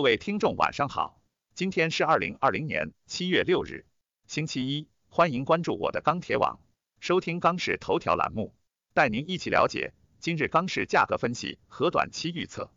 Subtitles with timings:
[0.00, 1.20] 各位听众晚上好，
[1.54, 3.84] 今天是二零二零年七月六日，
[4.26, 6.58] 星期一，欢迎关注我的钢铁网，
[7.00, 8.54] 收听钢市头条栏目，
[8.94, 12.72] 带您一起了解今日钢市价格分析和短期预测。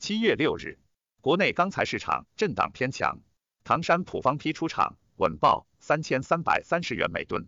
[0.00, 0.80] 七月六日，
[1.20, 3.20] 国内钢材市场震荡偏强，
[3.62, 7.46] 唐山普方坯出厂稳报三千三百三十元每吨。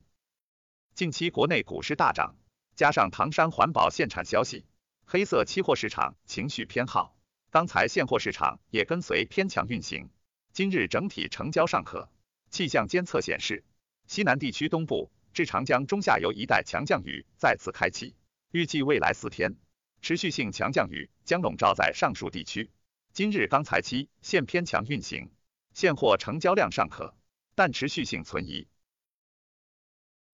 [0.95, 2.37] 近期国内股市大涨，
[2.77, 4.65] 加上唐山环保限产消息，
[5.05, 7.18] 黑色期货市场情绪偏好。
[7.51, 10.11] 钢材现货市场也跟随偏强运行，
[10.53, 12.11] 今日整体成交尚可。
[12.51, 13.65] 气象监测显示，
[14.07, 18.15] 西南地区东部至长江中下游一带强降雨再次开启，
[18.51, 19.57] 预计未来四天
[20.03, 22.71] 持续性强降雨将笼罩在上述地区。
[23.15, 25.31] 今日钢材期现偏强运行，
[25.73, 27.17] 现货成交量尚可，
[27.55, 28.69] 但持续性存疑。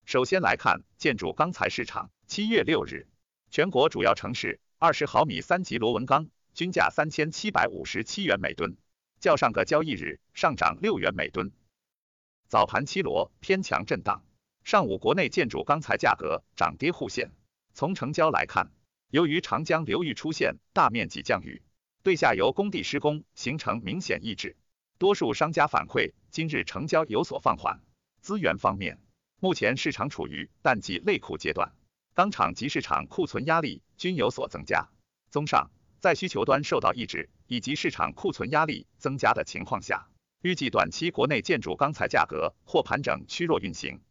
[0.04, 3.08] 首先来看建筑钢材市场，七月六日，
[3.52, 6.28] 全国主要城市二十毫米三级螺纹钢。
[6.54, 8.78] 均价三千七百五十七元每吨，
[9.20, 11.52] 较上个交易日上涨六元每吨。
[12.48, 14.24] 早盘期螺偏强震荡，
[14.64, 17.32] 上午国内建筑钢材价格涨跌互现。
[17.74, 18.72] 从成交来看，
[19.10, 21.64] 由于长江流域出现大面积降雨，
[22.04, 24.56] 对下游工地施工形成明显抑制，
[25.00, 27.82] 多数商家反馈今日成交有所放缓。
[28.22, 29.00] 资源方面，
[29.40, 31.74] 目前市场处于淡季类库阶段，
[32.14, 34.88] 钢厂及市场库存压力均有所增加。
[35.32, 35.72] 综上。
[36.04, 40.10] 在需求端受到抑制以及市场库存压力增加的情况下，
[40.42, 44.02] 预计短期国内建筑钢材价格或盘整趋弱运行。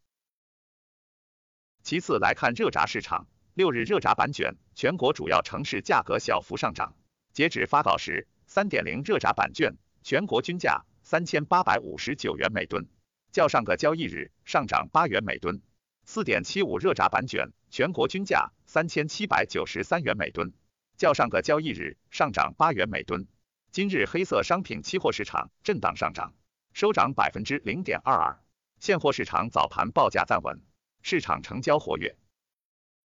[1.82, 6.96] 其次来看热轧市场，六日热轧板卷全国主要城市价格小幅上涨，
[7.34, 12.88] 截止发稿时，三点零热轧板卷全国均价三千八百五十九元每吨，
[13.32, 15.60] 较上个交易日上涨八元每吨。
[16.06, 20.54] 四点七五热轧板卷全国均价三千七百九十三元每吨。
[21.02, 23.26] 较上个交易日上涨八元每吨。
[23.72, 26.32] 今日黑色商品期货市场震荡上涨，
[26.74, 28.40] 收涨百分之零点二二。
[28.78, 30.62] 现货市场早盘报价站稳，
[31.02, 32.16] 市场成交活跃。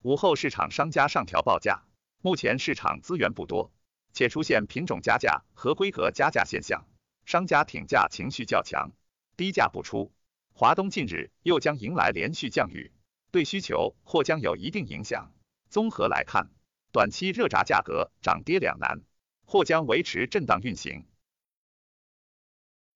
[0.04, 1.86] 午后市场商家上调报价，
[2.22, 3.74] 目前市场资源不多，
[4.14, 6.86] 且出现品种加价和规格加价现象，
[7.26, 8.92] 商家挺价情绪较强，
[9.36, 10.14] 低价不出。
[10.54, 12.92] 华东近日又将迎来连续降雨，
[13.32, 15.34] 对需求或将有一定影响。
[15.72, 16.52] 综合来看。
[16.92, 19.02] 短期热轧价格涨跌两难，
[19.46, 21.06] 或将维持震荡运行。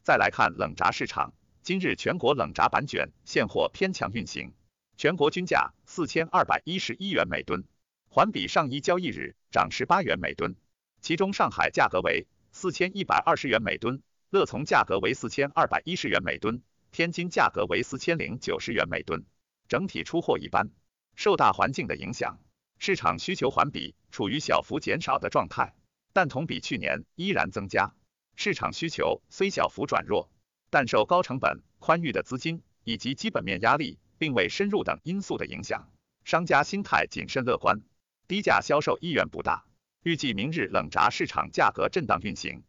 [0.04, 4.54] 再来看冷轧市场，今日全国冷轧板卷现货偏强运行，
[4.98, 7.66] 全国均价四千二百一十一元每吨，
[8.10, 10.56] 环比上一交易日涨十八元每吨。
[11.02, 19.26] 其中上海价格为四千一百二十元每吨，乐从价格为四千二百一十元每吨，天津价格为四千零九十元每吨。
[19.68, 20.70] 整体出货一般，
[21.16, 22.40] 受大环境的影响。
[22.84, 25.76] 市场需求环比处于小幅减少的状态，
[26.14, 27.94] 但同比去年依然增加。
[28.36, 30.32] 市场需求虽小幅转弱，
[30.72, 35.92] 但受高成本、宽裕的资金以及基本面压力并未深入等因素的影响，
[36.24, 37.84] 商家心态谨慎乐观，
[38.28, 39.64] 低价销售意愿不大。
[40.02, 42.64] 预计明日冷轧市场价格震荡运行。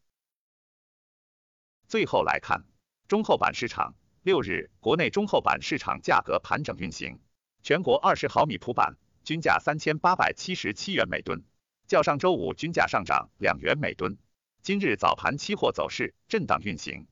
[1.89, 2.67] 最后来看
[3.09, 7.19] 中厚板市场，六日国内中厚板市场价格盘整运行，
[7.63, 8.99] 全国二十毫米普板。
[9.25, 11.45] 均价三千八百七十七元每吨，
[11.87, 14.19] 较上周五均价上涨两元每吨。
[14.63, 17.07] 今日早盘期货走势震荡运行，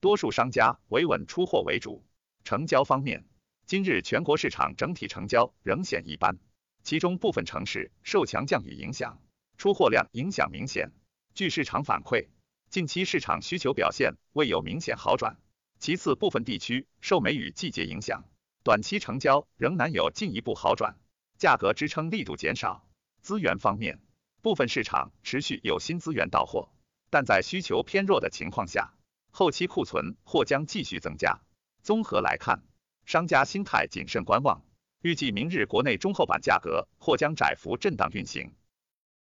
[0.00, 2.04] 多数商家维稳出货为主。
[2.42, 3.24] 成交方面，
[3.66, 6.38] 今日全国市场整体成交仍显一般，
[6.82, 9.22] 其中部分城市受强降雨影响，
[9.56, 10.90] 出货量影响明显。
[11.34, 12.26] 据市场反馈，
[12.68, 15.36] 近期市场需求表现未有明显好转。
[15.78, 18.24] 其次，部分地区受梅雨季节影响，
[18.64, 20.96] 短期成交仍难有进一步好转。
[21.42, 22.86] 价格支撑力度减少。
[23.20, 23.98] 资源方面，
[24.42, 26.70] 部分市场持续有新资源到货，
[27.10, 28.94] 但在需求偏弱的情况下，
[29.32, 31.40] 后期库存或将继续增加。
[31.82, 32.62] 综合来看，
[33.06, 34.62] 商家心态谨慎观望，
[35.00, 38.54] 预计明日国内中厚板价格或将窄幅震荡运行。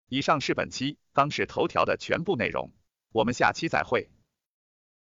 [0.08, 2.72] 以上是本期钢市头条的全部内容，
[3.12, 4.10] 我们下期再会。